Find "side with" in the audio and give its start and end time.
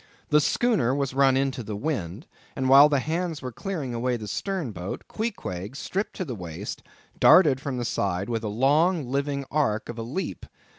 7.85-8.43